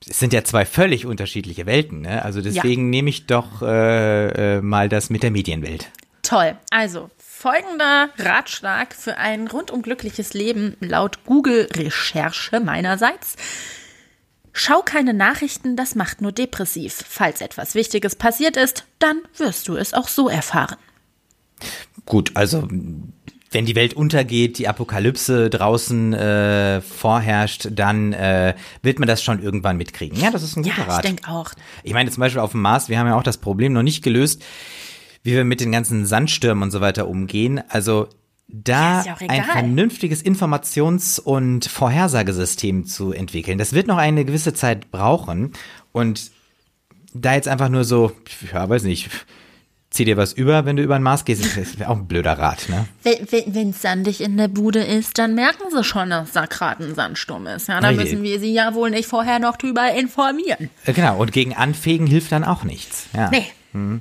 sind 0.00 0.32
ja 0.32 0.44
zwei 0.44 0.64
völlig 0.64 1.06
unterschiedliche 1.06 1.66
Welten, 1.66 2.02
ne? 2.02 2.24
Also 2.24 2.40
deswegen 2.40 2.90
nehme 2.90 3.10
ich 3.10 3.26
doch 3.26 3.62
äh, 3.62 4.56
äh, 4.56 4.60
mal 4.60 4.88
das 4.88 5.10
mit 5.10 5.22
der 5.22 5.30
Medienwelt. 5.30 5.90
Toll. 6.22 6.56
Also, 6.70 7.10
folgender 7.16 8.10
Ratschlag 8.18 8.94
für 8.94 9.16
ein 9.16 9.46
rundum 9.46 9.82
glückliches 9.82 10.34
Leben 10.34 10.76
laut 10.80 11.24
Google-Recherche 11.24 12.60
meinerseits. 12.60 13.36
Schau 14.52 14.82
keine 14.82 15.14
Nachrichten, 15.14 15.76
das 15.76 15.94
macht 15.94 16.20
nur 16.20 16.32
depressiv. 16.32 17.04
Falls 17.08 17.40
etwas 17.40 17.74
Wichtiges 17.74 18.16
passiert 18.16 18.56
ist, 18.56 18.84
dann 18.98 19.22
wirst 19.36 19.68
du 19.68 19.76
es 19.76 19.94
auch 19.94 20.08
so 20.08 20.28
erfahren. 20.28 20.76
Gut, 22.06 22.32
also 22.34 22.68
wenn 23.50 23.64
die 23.64 23.74
Welt 23.74 23.94
untergeht, 23.94 24.58
die 24.58 24.68
Apokalypse 24.68 25.48
draußen 25.50 26.12
äh, 26.12 26.80
vorherrscht, 26.82 27.68
dann 27.72 28.12
äh, 28.12 28.54
wird 28.82 28.98
man 28.98 29.08
das 29.08 29.22
schon 29.22 29.42
irgendwann 29.42 29.76
mitkriegen. 29.78 30.20
Ja, 30.20 30.30
das 30.30 30.42
ist 30.42 30.56
ein 30.56 30.64
Ja, 30.64 30.74
guter 30.74 30.86
ich 30.88 30.92
Rat. 30.94 31.04
denke 31.04 31.28
auch. 31.30 31.50
Ich 31.82 31.94
meine 31.94 32.10
zum 32.10 32.20
Beispiel 32.20 32.40
auf 32.40 32.52
dem 32.52 32.60
Mars, 32.62 32.88
wir 32.88 32.98
haben 32.98 33.06
ja 33.06 33.16
auch 33.16 33.22
das 33.22 33.38
Problem 33.38 33.72
noch 33.72 33.82
nicht 33.82 34.02
gelöst. 34.04 34.42
wie 35.24 35.32
wir 35.32 35.44
mit 35.44 35.60
den 35.60 35.72
ganzen 35.72 36.06
Sandstürmen 36.06 36.62
und 36.62 36.70
so 36.70 36.80
weiter 36.80 37.08
umgehen. 37.08 37.60
Also 37.68 38.08
da 38.46 39.02
Ja, 39.04 39.16
ja 39.20 39.28
ein 39.28 39.44
vernünftiges 39.44 40.24
Informations- 40.24 41.18
und 41.20 41.66
Vorhersagesystem 41.66 42.86
zu 42.86 43.12
entwickeln. 43.12 43.58
Das 43.58 43.72
wird 43.72 43.88
noch 43.88 43.98
eine 43.98 44.24
gewisse 44.24 44.54
Zeit 44.54 44.90
brauchen. 44.90 45.52
Und 45.92 46.30
da 47.12 47.34
jetzt 47.34 47.48
einfach 47.48 47.68
nur 47.68 47.84
so, 47.84 48.12
ja, 48.52 48.68
weiß 48.68 48.84
nicht, 48.84 49.10
zieh 49.90 50.04
dir 50.04 50.16
was 50.16 50.32
über, 50.32 50.64
wenn 50.66 50.76
du 50.76 50.82
über 50.82 50.98
den 50.98 51.02
Mars 51.02 51.24
gehst, 51.24 51.44
das 51.56 51.78
wäre 51.78 51.90
auch 51.90 51.96
ein 51.96 52.06
blöder 52.06 52.38
Rat, 52.38 52.68
ne? 52.68 52.86
Wenn 53.02 53.70
es 53.70 53.80
sandig 53.82 54.20
in 54.20 54.36
der 54.36 54.48
Bude 54.48 54.80
ist, 54.84 55.16
dann 55.18 55.34
merken 55.34 55.64
sie 55.70 55.82
schon, 55.84 56.10
dass 56.10 56.32
da 56.32 56.46
gerade 56.46 56.84
ein 56.84 56.94
Sandsturm 56.94 57.46
ist. 57.46 57.68
Ja, 57.68 57.80
da 57.80 57.92
müssen 57.92 58.22
wir 58.22 58.38
sie 58.38 58.52
ja 58.52 58.74
wohl 58.74 58.90
nicht 58.90 59.08
vorher 59.08 59.38
noch 59.38 59.56
drüber 59.56 59.92
informieren. 59.94 60.68
Äh, 60.84 60.92
Genau, 60.92 61.18
und 61.18 61.32
gegen 61.32 61.54
Anfegen 61.54 62.06
hilft 62.06 62.32
dann 62.32 62.44
auch 62.44 62.64
nichts. 62.64 63.06
Ja. 63.14 63.30
Nee. 63.30 63.46
Ei. 63.74 63.98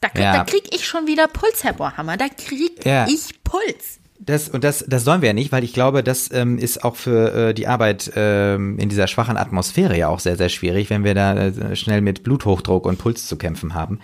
Da, 0.00 0.08
krieg- 0.08 0.22
Ja. 0.22 0.32
da 0.32 0.44
krieg 0.44 0.64
ich 0.74 0.86
schon 0.86 1.06
wieder 1.06 1.28
Puls, 1.28 1.64
Herr 1.64 1.72
Bohrhammer. 1.74 2.16
Da 2.16 2.28
krieg 2.28 2.84
Ja. 2.84 3.06
ich 3.08 3.42
Puls. 3.44 4.00
Das, 4.24 4.48
und 4.48 4.62
das, 4.62 4.84
das 4.86 5.02
sollen 5.02 5.20
wir 5.20 5.28
ja 5.28 5.32
nicht, 5.32 5.50
weil 5.50 5.64
ich 5.64 5.72
glaube, 5.72 6.04
das 6.04 6.30
ähm, 6.32 6.56
ist 6.56 6.84
auch 6.84 6.94
für 6.94 7.48
äh, 7.48 7.54
die 7.54 7.66
Arbeit 7.66 8.12
ähm, 8.14 8.78
in 8.78 8.88
dieser 8.88 9.08
schwachen 9.08 9.36
Atmosphäre 9.36 9.98
ja 9.98 10.08
auch 10.08 10.20
sehr, 10.20 10.36
sehr 10.36 10.48
schwierig, 10.48 10.90
wenn 10.90 11.02
wir 11.02 11.14
da 11.14 11.34
äh, 11.34 11.74
schnell 11.74 12.02
mit 12.02 12.22
Bluthochdruck 12.22 12.86
und 12.86 12.98
Puls 12.98 13.26
zu 13.26 13.36
kämpfen 13.36 13.74
haben. 13.74 13.98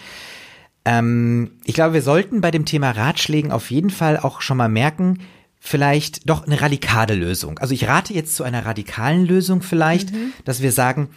Ähm, 0.85 1.53
ich 1.65 1.75
glaube, 1.75 1.95
wir 1.95 2.03
sollten 2.03 2.41
bei 2.41 2.51
dem 2.51 2.65
Thema 2.65 2.91
Ratschlägen 2.91 3.53
auf 3.53 3.71
jeden 3.71 3.91
Fall 3.91 4.17
auch 4.19 4.41
schon 4.41 4.57
mal 4.57 4.69
merken, 4.69 5.21
vielleicht 5.61 6.29
doch 6.29 6.47
eine 6.47 6.61
radikale 6.61 7.15
Lösung. 7.15 7.59
Also 7.59 7.75
ich 7.75 7.87
rate 7.87 8.13
jetzt 8.13 8.35
zu 8.35 8.43
einer 8.43 8.67
radikalen 8.67 9.25
Lösung 9.25 9.63
vielleicht, 9.63 10.11
dass 10.45 10.63
wir 10.63 10.73
sagen, 10.73 11.11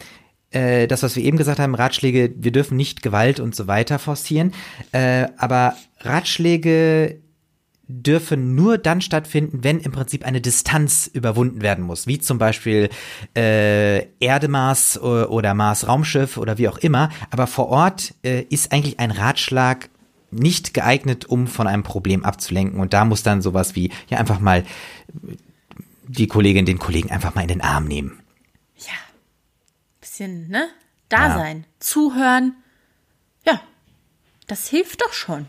äh, 0.50 0.86
das, 0.86 1.02
was 1.02 1.16
wir 1.16 1.24
eben 1.24 1.38
gesagt 1.38 1.58
haben, 1.58 1.74
Ratschläge, 1.74 2.32
wir 2.36 2.52
dürfen 2.52 2.76
nicht 2.76 3.02
Gewalt 3.02 3.40
und 3.40 3.56
so 3.56 3.66
weiter 3.66 3.98
forcieren, 3.98 4.52
äh, 4.92 5.26
aber 5.38 5.74
Ratschläge 6.00 7.21
dürfen 8.02 8.54
nur 8.54 8.78
dann 8.78 9.00
stattfinden, 9.00 9.62
wenn 9.64 9.78
im 9.80 9.92
Prinzip 9.92 10.24
eine 10.24 10.40
Distanz 10.40 11.08
überwunden 11.12 11.62
werden 11.62 11.84
muss, 11.84 12.06
wie 12.06 12.18
zum 12.18 12.38
Beispiel 12.38 12.88
äh, 13.36 14.06
Erdemaß 14.20 15.00
o- 15.02 15.26
oder 15.26 15.54
Mars-Raumschiff 15.54 16.36
oder 16.36 16.58
wie 16.58 16.68
auch 16.68 16.78
immer. 16.78 17.10
Aber 17.30 17.46
vor 17.46 17.68
Ort 17.68 18.14
äh, 18.24 18.42
ist 18.48 18.72
eigentlich 18.72 18.98
ein 19.00 19.10
Ratschlag 19.10 19.90
nicht 20.30 20.72
geeignet, 20.72 21.26
um 21.26 21.46
von 21.46 21.66
einem 21.66 21.82
Problem 21.82 22.24
abzulenken. 22.24 22.80
Und 22.80 22.92
da 22.94 23.04
muss 23.04 23.22
dann 23.22 23.42
sowas 23.42 23.74
wie, 23.76 23.90
ja, 24.08 24.18
einfach 24.18 24.40
mal 24.40 24.64
die 26.08 26.26
Kollegin, 26.26 26.64
den 26.64 26.78
Kollegen 26.78 27.10
einfach 27.10 27.34
mal 27.34 27.42
in 27.42 27.48
den 27.48 27.60
Arm 27.60 27.84
nehmen. 27.84 28.18
Ja. 28.78 28.92
Bisschen, 30.00 30.48
ne? 30.48 30.68
Da 31.08 31.28
Ja. 31.28 31.34
sein. 31.38 31.66
Zuhören. 31.80 32.54
Ja. 33.46 33.60
Das 34.46 34.68
hilft 34.68 35.02
doch 35.02 35.12
schon. 35.12 35.46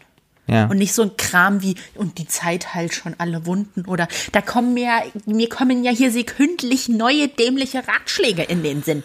Ja. 0.47 0.65
Und 0.65 0.77
nicht 0.77 0.93
so 0.93 1.03
ein 1.03 1.15
Kram 1.17 1.61
wie, 1.61 1.75
und 1.95 2.17
die 2.17 2.27
Zeit 2.27 2.73
heilt 2.73 2.93
schon 2.93 3.15
alle 3.17 3.45
Wunden 3.45 3.85
oder 3.85 4.07
da 4.33 4.41
kommen 4.41 4.73
mir, 4.73 4.89
mir 5.25 5.47
kommen 5.47 5.83
ja 5.83 5.91
hier 5.91 6.11
sekündlich 6.11 6.89
neue 6.89 7.29
dämliche 7.29 7.87
Ratschläge 7.87 8.43
in 8.43 8.61
den 8.61 8.83
Sinn. 8.83 9.03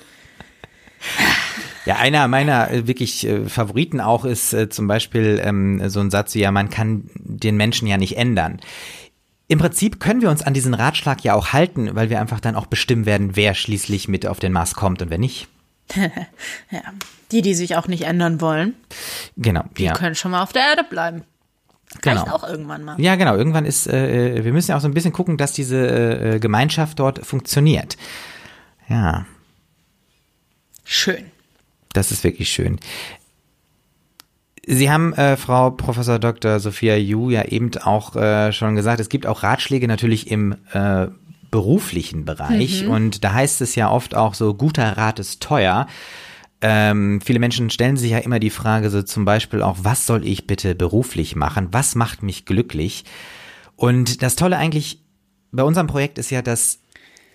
Ja, 1.87 1.97
einer 1.97 2.27
meiner 2.29 2.71
äh, 2.71 2.87
wirklich 2.87 3.27
äh, 3.27 3.49
Favoriten 3.49 4.01
auch 4.01 4.25
ist 4.25 4.53
äh, 4.53 4.69
zum 4.69 4.89
Beispiel 4.89 5.41
ähm, 5.43 5.89
so 5.89 6.01
ein 6.01 6.11
Satz 6.11 6.35
wie, 6.35 6.41
ja, 6.41 6.51
man 6.51 6.71
kann 6.71 7.09
den 7.15 7.57
Menschen 7.57 7.87
ja 7.87 7.97
nicht 7.97 8.17
ändern. 8.17 8.61
Im 9.47 9.59
Prinzip 9.59 9.99
können 9.99 10.21
wir 10.21 10.29
uns 10.29 10.43
an 10.43 10.53
diesen 10.53 10.75
Ratschlag 10.75 11.25
ja 11.25 11.35
auch 11.35 11.55
halten, 11.55 11.95
weil 11.95 12.11
wir 12.11 12.21
einfach 12.21 12.41
dann 12.41 12.57
auch 12.57 12.67
bestimmen 12.67 13.07
werden, 13.07 13.37
wer 13.37 13.55
schließlich 13.55 14.09
mit 14.09 14.27
auf 14.27 14.39
den 14.39 14.53
Mars 14.53 14.75
kommt 14.75 15.01
und 15.01 15.09
wer 15.09 15.19
nicht. 15.19 15.49
Ja. 16.71 16.83
Die, 17.33 17.43
die 17.43 17.55
sich 17.55 17.77
auch 17.77 17.89
nicht 17.89 18.05
ändern 18.05 18.41
wollen, 18.41 18.75
Genau, 19.37 19.65
die 19.77 19.85
ja. 19.85 19.93
können 19.93 20.15
schon 20.15 20.31
mal 20.31 20.43
auf 20.43 20.53
der 20.53 20.63
Erde 20.63 20.85
bleiben. 20.89 21.25
Genau. 22.03 22.23
Reicht 22.23 22.33
auch 22.33 22.47
irgendwann 22.49 22.85
mal. 22.85 23.01
Ja, 23.01 23.17
genau. 23.17 23.35
Irgendwann 23.37 23.65
ist, 23.65 23.87
äh, 23.87 24.45
wir 24.45 24.53
müssen 24.53 24.71
ja 24.71 24.77
auch 24.77 24.81
so 24.81 24.89
ein 24.89 24.95
bisschen 24.95 25.13
gucken, 25.13 25.37
dass 25.39 25.53
diese 25.53 26.35
äh, 26.35 26.39
Gemeinschaft 26.39 26.99
dort 26.99 27.25
funktioniert. 27.27 27.97
Ja, 28.89 29.27
Schön. 30.85 31.25
das 31.93 32.11
ist 32.13 32.25
wirklich 32.25 32.51
schön. 32.51 32.79
Sie 34.67 34.91
haben, 34.91 35.15
äh, 35.15 35.37
Frau 35.37 35.71
Professor 35.71 36.19
Dr. 36.19 36.61
Sophia 36.61 36.97
Yu, 36.97 37.31
ja 37.31 37.45
eben 37.45 37.71
auch 37.83 38.17
äh, 38.17 38.53
schon 38.53 38.75
gesagt, 38.75 39.01
es 39.01 39.09
gibt 39.09 39.27
auch 39.27 39.43
Ratschläge 39.43 39.89
natürlich 39.89 40.31
im 40.31 40.57
äh, 40.73 41.09
beruflichen 41.51 42.25
Bereich. 42.25 42.87
Und 42.87 43.25
da 43.25 43.33
heißt 43.33 43.61
es 43.61 43.75
ja 43.75 43.91
oft 43.91 44.15
auch 44.15 44.35
so, 44.35 44.55
guter 44.55 44.97
Rat 44.97 45.19
ist 45.19 45.43
teuer. 45.43 45.87
Ähm, 46.61 47.21
viele 47.25 47.39
Menschen 47.39 47.71
stellen 47.71 47.97
sich 47.97 48.11
ja 48.11 48.19
immer 48.19 48.41
die 48.41 48.51
Frage, 48.51 48.91
so 48.91 49.03
zum 49.03 49.25
Beispiel 49.25 49.63
auch, 49.63 49.77
was 49.83 50.07
soll 50.07 50.27
ich 50.27 50.47
bitte 50.47 50.75
beruflich 50.75 51.37
machen? 51.37 51.69
Was 51.71 51.95
macht 51.95 52.23
mich 52.23 52.47
glücklich? 52.47 53.05
Und 53.77 54.23
das 54.23 54.35
Tolle 54.35 54.57
eigentlich 54.57 55.01
bei 55.53 55.63
unserem 55.63 55.87
Projekt 55.87 56.19
ist 56.19 56.31
ja, 56.31 56.43
dass 56.43 56.81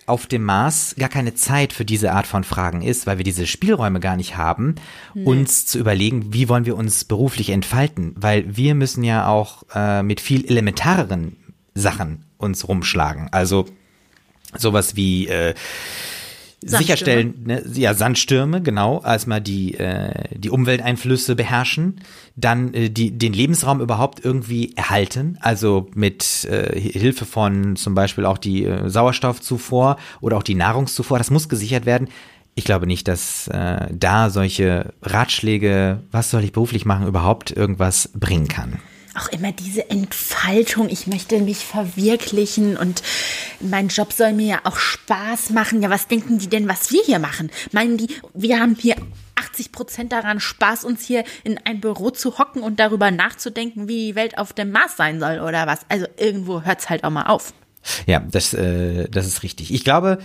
auf 0.06 0.28
dem 0.28 0.44
Mars 0.44 0.96
gar 1.00 1.08
keine 1.08 1.34
Zeit 1.34 1.72
für 1.72 1.86
diese 1.86 2.12
Art 2.12 2.28
von 2.28 2.44
Fragen 2.44 2.82
ist, 2.82 3.08
weil 3.08 3.18
wir 3.18 3.24
diese 3.24 3.48
Spielräume 3.48 4.02
gar 4.02 4.18
nicht 4.18 4.36
haben, 4.36 4.76
uns 5.24 5.66
zu 5.66 5.80
überlegen, 5.80 6.34
wie 6.34 6.50
wollen 6.50 6.66
wir 6.66 6.76
uns 6.76 7.06
beruflich 7.06 7.52
entfalten, 7.52 8.14
weil 8.18 8.58
wir 8.58 8.76
müssen 8.76 9.04
ja 9.06 9.28
auch 9.28 9.64
äh, 9.74 10.04
mit 10.04 10.20
viel 10.20 10.46
elementareren 10.46 11.38
Sachen 11.74 12.26
uns 12.38 12.68
rumschlagen. 12.68 13.30
Also 13.32 13.66
sowas 14.58 14.96
wie 14.96 15.28
äh, 15.28 15.54
sicherstellen, 16.66 17.44
ne, 17.46 17.64
ja, 17.74 17.94
Sandstürme, 17.94 18.62
genau, 18.62 19.02
erstmal 19.04 19.42
die, 19.42 19.76
äh, 19.76 20.38
die 20.38 20.50
Umwelteinflüsse 20.50 21.36
beherrschen, 21.36 22.02
dann 22.36 22.74
äh, 22.74 22.90
die, 22.90 23.12
den 23.12 23.34
Lebensraum 23.34 23.82
überhaupt 23.82 24.24
irgendwie 24.24 24.74
erhalten, 24.76 25.38
also 25.42 25.90
mit 25.94 26.46
äh, 26.46 26.80
Hilfe 26.80 27.26
von 27.26 27.76
zum 27.76 27.96
Beispiel 27.96 28.26
auch 28.26 28.38
die 28.38 28.66
äh, 28.66 28.90
Sauerstoffzufuhr 28.90 29.98
oder 30.22 30.38
auch 30.38 30.44
die 30.44 30.56
Nahrungszufuhr, 30.56 31.18
das 31.18 31.32
muss 31.32 31.50
gesichert 31.50 31.86
werden. 31.86 32.08
Ich 32.56 32.66
glaube 32.66 32.86
nicht, 32.86 33.08
dass 33.08 33.48
äh, 33.48 33.88
da 33.92 34.30
solche 34.30 34.94
Ratschläge, 35.02 36.02
was 36.12 36.30
soll 36.30 36.44
ich 36.44 36.52
beruflich 36.52 36.86
machen, 36.86 37.08
überhaupt 37.08 37.52
irgendwas 37.52 38.10
bringen 38.14 38.48
kann. 38.48 38.80
Auch 39.16 39.28
immer 39.30 39.52
diese 39.52 39.90
Entfaltung, 39.90 40.90
ich 40.90 41.08
möchte 41.08 41.40
mich 41.40 41.66
verwirklichen 41.66 42.78
und 42.78 43.04
mein 43.60 43.90
Job 43.90 44.14
soll 44.14 44.34
mir 44.34 44.48
ja 44.48 44.62
auch 44.64 44.78
Spaß 44.78 45.52
machen. 45.52 45.82
Ja, 45.82 45.90
was 45.90 46.08
denken 46.08 46.40
die 46.40 46.48
denn, 46.48 46.68
was 46.68 46.92
wir 46.92 47.04
hier 47.04 47.20
machen? 47.20 47.52
Meinen 47.72 47.98
die, 47.98 48.08
wir 48.34 48.60
haben 48.60 48.76
hier 48.76 48.96
80 49.36 49.72
Prozent 49.72 50.12
daran 50.12 50.40
Spaß, 50.40 50.84
uns 50.84 51.06
hier 51.06 51.24
in 51.44 51.60
ein 51.66 51.80
Büro 51.80 52.10
zu 52.10 52.38
hocken 52.38 52.64
und 52.64 52.80
darüber 52.80 53.12
nachzudenken, 53.12 53.88
wie 53.88 54.08
die 54.08 54.16
Welt 54.16 54.38
auf 54.38 54.54
dem 54.54 54.72
Mars 54.72 54.98
sein 54.98 55.20
soll 55.20 55.40
oder 55.40 55.68
was? 55.68 55.82
Also 55.90 56.08
irgendwo 56.18 56.62
hört's 56.62 56.90
halt 56.90 57.04
auch 57.04 57.10
mal 57.10 57.26
auf. 57.26 57.54
Ja, 58.06 58.20
das, 58.20 58.54
äh, 58.54 59.10
das 59.10 59.28
ist 59.28 59.44
richtig. 59.44 59.74
Ich 59.74 59.84
glaube, 59.84 60.20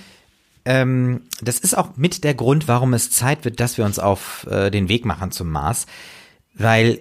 ähm, 0.65 1.23
das 1.41 1.59
ist 1.59 1.77
auch 1.77 1.97
mit 1.97 2.25
der 2.25 2.35
Grund, 2.35 2.69
warum 2.69 2.95
es 2.95 3.11
Zeit 3.11 3.45
wird, 3.45 3.61
dass 3.61 3.79
wir 3.79 3.85
uns 3.85 3.99
auf 3.99 4.47
äh, 4.51 4.71
den 4.71 4.89
Weg 4.89 5.05
machen 5.05 5.31
zum 5.31 5.51
Mars, 5.51 5.87
weil 6.55 7.01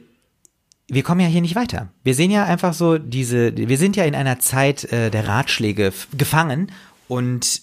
wir 0.90 1.04
kommen 1.04 1.20
ja 1.22 1.28
hier 1.28 1.42
nicht 1.42 1.56
weiter. 1.56 1.90
Wir 2.04 2.16
sehen 2.16 2.32
ja 2.32 2.46
einfach 2.46 2.74
so 2.74 2.98
diese, 2.98 3.56
wir 3.56 3.78
sind 3.78 3.96
ja 3.96 4.06
in 4.06 4.16
einer 4.16 4.40
Zeit 4.40 4.86
äh, 4.86 5.12
der 5.12 5.28
Ratschläge 5.28 5.92
gefangen 6.18 6.72
und 7.08 7.62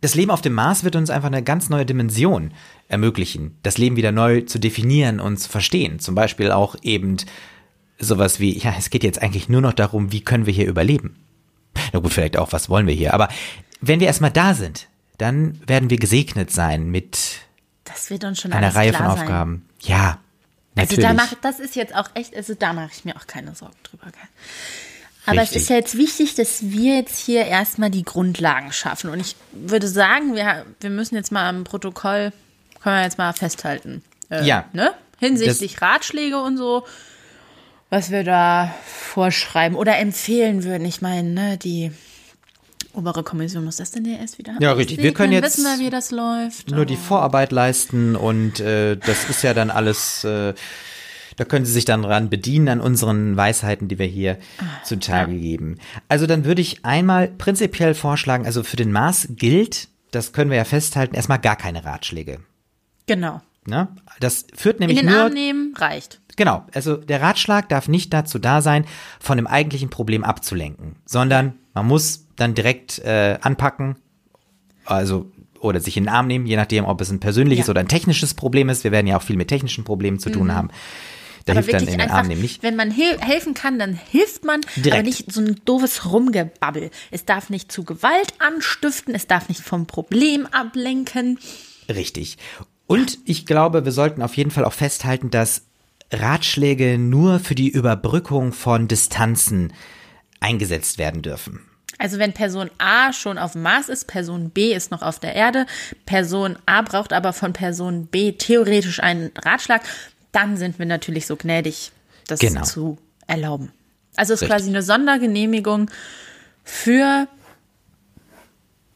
das 0.00 0.14
Leben 0.14 0.30
auf 0.30 0.40
dem 0.40 0.54
Mars 0.54 0.82
wird 0.82 0.96
uns 0.96 1.10
einfach 1.10 1.28
eine 1.28 1.42
ganz 1.42 1.68
neue 1.68 1.84
Dimension 1.84 2.52
ermöglichen, 2.88 3.58
das 3.62 3.78
Leben 3.78 3.96
wieder 3.96 4.12
neu 4.12 4.40
zu 4.42 4.58
definieren 4.58 5.20
und 5.20 5.36
zu 5.36 5.48
verstehen. 5.48 6.00
Zum 6.00 6.14
Beispiel 6.14 6.50
auch 6.50 6.74
eben 6.82 7.18
sowas 7.98 8.40
wie, 8.40 8.58
ja, 8.58 8.74
es 8.78 8.90
geht 8.90 9.04
jetzt 9.04 9.22
eigentlich 9.22 9.48
nur 9.48 9.60
noch 9.60 9.74
darum, 9.74 10.10
wie 10.10 10.22
können 10.22 10.46
wir 10.46 10.54
hier 10.54 10.66
überleben. 10.66 11.16
Na 11.92 12.00
gut, 12.00 12.12
vielleicht 12.12 12.38
auch, 12.38 12.52
was 12.52 12.68
wollen 12.68 12.86
wir 12.86 12.94
hier. 12.94 13.14
Aber 13.14 13.28
wenn 13.80 14.00
wir 14.00 14.06
erstmal 14.06 14.30
da 14.30 14.54
sind, 14.54 14.88
dann 15.18 15.60
werden 15.66 15.90
wir 15.90 15.98
gesegnet 15.98 16.50
sein 16.50 16.90
mit 16.90 17.40
einer 18.50 18.74
Reihe 18.74 18.92
von 18.92 19.06
sein. 19.06 19.18
Aufgaben. 19.18 19.66
Ja, 19.80 20.18
Also 20.80 21.00
natürlich. 21.00 21.08
da 21.08 21.14
mach, 21.14 21.34
das 21.40 21.60
ist 21.60 21.76
jetzt 21.76 21.94
auch 21.94 22.10
echt, 22.14 22.34
also 22.34 22.54
da 22.54 22.72
mache 22.72 22.90
ich 22.92 23.04
mir 23.04 23.16
auch 23.16 23.26
keine 23.26 23.54
Sorgen 23.54 23.76
drüber. 23.82 24.06
Aber 25.26 25.42
Richtig. 25.42 25.56
es 25.56 25.62
ist 25.62 25.68
ja 25.68 25.76
jetzt 25.76 25.96
wichtig, 25.96 26.34
dass 26.34 26.70
wir 26.70 26.96
jetzt 26.96 27.18
hier 27.18 27.44
erstmal 27.44 27.90
die 27.90 28.02
Grundlagen 28.02 28.72
schaffen. 28.72 29.10
Und 29.10 29.20
ich 29.20 29.36
würde 29.52 29.86
sagen, 29.86 30.34
wir, 30.34 30.64
wir 30.80 30.90
müssen 30.90 31.14
jetzt 31.14 31.30
mal 31.30 31.48
am 31.48 31.64
Protokoll, 31.64 32.32
können 32.82 32.96
wir 32.96 33.02
jetzt 33.02 33.18
mal 33.18 33.32
festhalten. 33.32 34.02
Äh, 34.30 34.44
Ja. 34.44 34.64
Ne? 34.72 34.92
Hinsichtlich 35.18 35.82
Ratschläge 35.82 36.42
und 36.42 36.56
so, 36.56 36.86
was 37.90 38.10
wir 38.10 38.24
da 38.24 38.74
vorschreiben 38.86 39.76
oder 39.76 39.98
empfehlen 39.98 40.64
würden. 40.64 40.86
Ich 40.86 41.02
meine, 41.02 41.28
ne, 41.28 41.58
die 41.58 41.92
obere 42.94 43.22
Kommission 43.22 43.64
muss 43.64 43.76
das 43.76 43.90
denn 43.90 44.04
ja 44.04 44.18
erst 44.18 44.38
wieder 44.38 44.54
Ja, 44.60 44.72
richtig. 44.72 44.98
Wir 44.98 45.12
können 45.14 45.32
jetzt 45.32 45.58
wissen 45.58 45.64
wir, 45.64 45.84
wie 45.86 45.90
das 45.90 46.10
läuft. 46.10 46.70
nur 46.70 46.84
die 46.86 46.96
Vorarbeit 46.96 47.52
leisten 47.52 48.16
und 48.16 48.60
äh, 48.60 48.96
das 48.96 49.28
ist 49.28 49.42
ja 49.42 49.54
dann 49.54 49.70
alles, 49.70 50.24
äh, 50.24 50.54
da 51.36 51.44
können 51.44 51.64
Sie 51.64 51.72
sich 51.72 51.84
dann 51.84 52.02
dran 52.02 52.28
bedienen 52.30 52.68
an 52.68 52.80
unseren 52.80 53.36
Weisheiten, 53.36 53.88
die 53.88 53.98
wir 53.98 54.06
hier 54.06 54.38
Ah, 54.58 54.84
zutage 54.84 55.34
geben. 55.38 55.78
Also 56.08 56.26
dann 56.26 56.44
würde 56.44 56.60
ich 56.60 56.84
einmal 56.84 57.28
prinzipiell 57.28 57.94
vorschlagen, 57.94 58.44
also 58.46 58.62
für 58.62 58.76
den 58.76 58.92
Mars 58.92 59.28
gilt, 59.30 59.88
das 60.10 60.32
können 60.32 60.50
wir 60.50 60.56
ja 60.58 60.64
festhalten, 60.64 61.14
erstmal 61.14 61.38
gar 61.38 61.56
keine 61.56 61.84
Ratschläge. 61.84 62.40
Genau. 63.06 63.40
Ne? 63.66 63.88
Das 64.20 64.46
führt 64.54 64.76
In 64.76 64.86
nämlich 64.86 64.98
den 65.00 65.10
nur 65.10 65.20
Arm 65.24 65.32
nehmen 65.32 65.74
reicht. 65.76 66.20
Genau, 66.36 66.64
also 66.74 66.96
der 66.96 67.20
Ratschlag 67.20 67.68
darf 67.68 67.86
nicht 67.88 68.12
dazu 68.12 68.38
da 68.38 68.62
sein, 68.62 68.86
von 69.20 69.36
dem 69.36 69.46
eigentlichen 69.46 69.90
Problem 69.90 70.24
abzulenken, 70.24 70.96
sondern 71.04 71.54
man 71.74 71.86
muss 71.86 72.26
dann 72.40 72.54
direkt 72.54 72.98
äh, 73.00 73.38
anpacken, 73.40 73.96
also 74.84 75.30
oder 75.60 75.80
sich 75.80 75.96
in 75.98 76.04
den 76.04 76.08
Arm 76.08 76.26
nehmen, 76.26 76.46
je 76.46 76.56
nachdem, 76.56 76.86
ob 76.86 77.00
es 77.02 77.10
ein 77.10 77.20
persönliches 77.20 77.66
Ja. 77.66 77.70
oder 77.72 77.80
ein 77.80 77.88
technisches 77.88 78.32
Problem 78.34 78.68
ist. 78.70 78.82
Wir 78.82 78.92
werden 78.92 79.06
ja 79.06 79.18
auch 79.18 79.22
viel 79.22 79.36
mit 79.36 79.48
technischen 79.48 79.84
Problemen 79.84 80.18
zu 80.18 80.30
tun 80.30 80.54
haben. 80.54 80.68
Da 81.44 81.52
Mhm. 81.52 81.58
Aber 81.58 81.66
hilft 81.66 81.72
dann 81.74 81.82
in 81.82 81.90
den 81.92 82.00
einfach, 82.00 82.16
Arm 82.16 82.28
nehmen 82.28 82.40
nicht. 82.42 82.62
wenn 82.62 82.76
man 82.76 82.90
hil 82.90 83.18
helfen 83.20 83.52
kann, 83.54 83.78
dann 83.78 83.92
hilft 83.94 84.44
man, 84.44 84.60
aber 84.74 84.82
Direkt. 84.82 85.04
nicht 85.06 85.32
so 85.32 85.40
ein 85.42 85.60
doofes 85.66 86.10
Rumgebabbel. 86.10 86.90
Es 87.10 87.24
darf 87.26 87.50
nicht 87.50 87.70
zu 87.72 87.84
Gewalt 87.84 88.32
anstiften, 88.38 89.14
es 89.14 89.26
darf 89.26 89.48
nicht 89.50 89.60
vom 89.60 89.86
Problem 89.86 90.46
ablenken. 90.46 91.38
Richtig. 91.88 92.38
Und 92.86 93.18
ich 93.26 93.44
glaube, 93.46 93.84
wir 93.84 93.92
sollten 93.92 94.22
auf 94.22 94.36
jeden 94.36 94.50
Fall 94.50 94.64
auch 94.64 94.72
festhalten, 94.72 95.30
dass 95.30 95.66
Ratschläge 96.12 96.98
nur 96.98 97.38
für 97.38 97.54
die 97.54 97.68
Überbrückung 97.68 98.52
von 98.52 98.88
Distanzen 98.88 99.72
eingesetzt 100.40 100.98
werden 100.98 101.22
dürfen. 101.22 101.60
Also 102.00 102.18
wenn 102.18 102.32
Person 102.32 102.70
A 102.78 103.12
schon 103.12 103.36
auf 103.36 103.52
dem 103.52 103.60
Mars 103.62 103.90
ist, 103.90 104.06
Person 104.06 104.48
B 104.48 104.72
ist 104.74 104.90
noch 104.90 105.02
auf 105.02 105.18
der 105.20 105.34
Erde, 105.34 105.66
Person 106.06 106.56
A 106.64 106.80
braucht 106.80 107.12
aber 107.12 107.34
von 107.34 107.52
Person 107.52 108.06
B 108.06 108.32
theoretisch 108.32 109.00
einen 109.02 109.30
Ratschlag, 109.44 109.82
dann 110.32 110.56
sind 110.56 110.78
wir 110.78 110.86
natürlich 110.86 111.26
so 111.26 111.36
gnädig, 111.36 111.92
das 112.26 112.40
Genau. 112.40 112.62
zu 112.62 112.96
erlauben. 113.26 113.70
Also 114.16 114.32
es 114.32 114.38
ist 114.38 114.42
Richtig. 114.44 114.56
quasi 114.56 114.68
eine 114.70 114.82
Sondergenehmigung 114.82 115.90
für, 116.64 117.28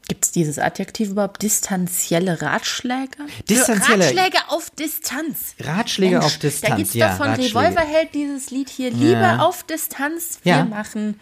gibt 0.08 0.24
es 0.24 0.30
dieses 0.32 0.58
Adjektiv 0.58 1.10
überhaupt, 1.10 1.42
distanzielle 1.42 2.40
Ratschläge? 2.40 3.18
Distanzielle- 3.50 4.04
Ratschläge 4.06 4.38
auf 4.48 4.70
Distanz. 4.70 5.54
Ratschläge 5.60 6.12
Mensch, 6.20 6.24
auf 6.24 6.38
Distanz, 6.38 6.70
Da 6.70 6.76
gibt's 6.76 6.94
ja, 6.94 7.10
doch 7.10 7.16
von. 7.18 7.34
Revolverheld 7.34 8.14
dieses 8.14 8.50
Lied 8.50 8.70
hier, 8.70 8.90
Liebe 8.90 9.20
Ja. 9.20 9.38
auf 9.40 9.62
Distanz, 9.64 10.38
wir 10.42 10.52
Ja. 10.56 10.64
machen 10.64 11.20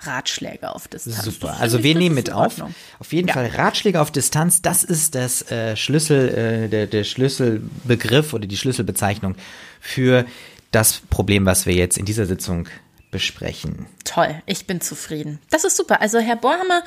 Ratschläge 0.00 0.74
auf 0.74 0.88
Distanz. 0.88 1.24
Super. 1.24 1.56
Also 1.58 1.82
wir 1.82 1.94
nehmen 1.94 2.14
mit 2.14 2.30
auf. 2.30 2.62
Auf 2.98 3.12
jeden 3.12 3.28
Ja. 3.28 3.34
Fall 3.34 3.46
Ratschläge 3.46 4.00
auf 4.00 4.10
Distanz. 4.10 4.62
Das 4.62 4.84
ist 4.84 5.14
das 5.14 5.50
äh, 5.50 5.76
Schlüssel, 5.76 6.28
äh, 6.28 6.68
der, 6.68 6.86
der 6.86 7.04
Schlüsselbegriff 7.04 8.32
oder 8.34 8.46
die 8.46 8.56
Schlüsselbezeichnung 8.56 9.36
für 9.80 10.26
das 10.70 11.00
Problem, 11.10 11.46
was 11.46 11.66
wir 11.66 11.74
jetzt 11.74 11.96
in 11.96 12.04
dieser 12.04 12.26
Sitzung 12.26 12.68
besprechen. 13.10 13.86
Toll, 14.04 14.42
ich 14.46 14.66
bin 14.66 14.80
zufrieden. 14.80 15.40
Das 15.50 15.64
ist 15.64 15.76
super. 15.76 16.00
Also 16.02 16.18
Herr 16.18 16.36
Borhammer, 16.36 16.82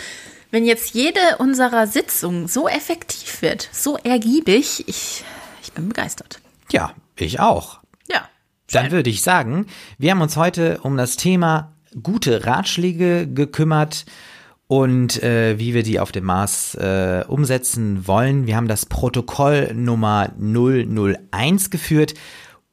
wenn 0.51 0.65
jetzt 0.65 0.93
jede 0.93 1.19
unserer 1.39 1.87
Sitzungen 1.87 2.47
so 2.47 2.67
effektiv 2.67 3.41
wird, 3.41 3.69
so 3.71 3.97
ergiebig, 3.97 4.87
ich, 4.87 5.23
ich 5.63 5.71
bin 5.71 5.87
begeistert. 5.89 6.39
Ja, 6.71 6.93
ich 7.15 7.39
auch. 7.39 7.79
Ja. 8.11 8.27
Dann 8.71 8.91
würde 8.91 9.09
ich 9.09 9.23
sagen, 9.23 9.65
wir 9.97 10.11
haben 10.11 10.21
uns 10.21 10.37
heute 10.37 10.79
um 10.81 10.97
das 10.97 11.15
Thema 11.17 11.73
gute 12.01 12.45
Ratschläge 12.45 13.27
gekümmert 13.27 14.05
und 14.67 15.21
äh, 15.23 15.57
wie 15.57 15.73
wir 15.73 15.83
die 15.83 15.99
auf 15.99 16.11
dem 16.11 16.25
Mars 16.25 16.75
äh, 16.75 17.23
umsetzen 17.27 18.07
wollen. 18.07 18.45
Wir 18.47 18.55
haben 18.55 18.67
das 18.67 18.85
Protokoll 18.85 19.71
Nummer 19.73 20.31
001 20.39 21.69
geführt 21.69 22.13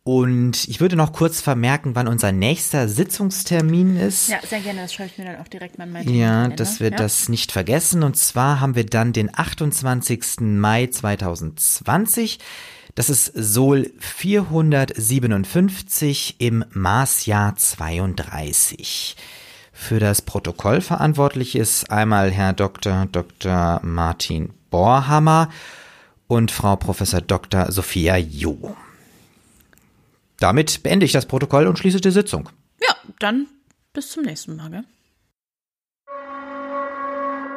und 0.02 0.68
ich 0.68 0.80
würde 0.80 0.94
noch 0.94 1.12
kurz 1.12 1.40
vermerken, 1.40 1.96
wann 1.96 2.06
unser 2.06 2.30
nächster 2.30 2.86
Sitzungstermin 2.86 3.96
ist. 3.96 4.28
Ja, 4.28 4.38
sehr 4.46 4.60
gerne. 4.60 4.82
Das 4.82 4.94
schreibe 4.94 5.10
ich 5.10 5.18
mir 5.18 5.24
dann 5.24 5.40
auch 5.40 5.48
direkt 5.48 5.78
mal 5.78 5.84
in 5.88 5.92
meinen 5.92 6.14
Ja, 6.14 6.46
dass 6.46 6.78
wir 6.78 6.90
Ja? 6.90 6.96
das 6.96 7.28
nicht 7.28 7.50
vergessen. 7.50 8.04
Und 8.04 8.16
zwar 8.16 8.60
haben 8.60 8.76
wir 8.76 8.86
dann 8.86 9.12
den 9.12 9.36
28. 9.36 10.42
Mai 10.42 10.86
2020. 10.86 12.38
Das 12.96 13.08
ist 13.10 13.30
Sol 13.34 13.92
457 13.98 16.36
im 16.38 16.64
Marsjahr 16.72 17.54
32. 17.54 19.16
Für 19.70 20.00
das 20.00 20.22
Protokoll 20.22 20.80
verantwortlich 20.80 21.56
ist 21.56 21.90
einmal 21.90 22.30
Herr 22.30 22.54
Dr. 22.54 23.06
Dr. 23.12 23.80
Martin 23.82 24.54
Borhammer 24.70 25.50
und 26.26 26.50
Frau 26.50 26.76
Professor 26.76 27.20
Dr. 27.20 27.70
Sophia 27.70 28.16
Jo. 28.16 28.74
Damit 30.40 30.82
beende 30.82 31.04
ich 31.04 31.12
das 31.12 31.26
Protokoll 31.26 31.66
und 31.66 31.78
schließe 31.78 32.00
die 32.00 32.10
Sitzung. 32.10 32.48
Ja, 32.80 32.96
dann 33.18 33.46
bis 33.92 34.10
zum 34.10 34.22
nächsten 34.22 34.56
Mal. 34.56 34.70
Gell? 34.70 34.84